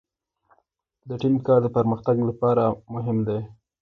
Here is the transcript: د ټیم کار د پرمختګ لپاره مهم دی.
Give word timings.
د 1.07 1.09
ټیم 1.21 1.35
کار 1.45 1.59
د 1.63 1.67
پرمختګ 1.77 2.15
لپاره 2.29 2.63
مهم 2.93 3.17
دی. 3.27 3.39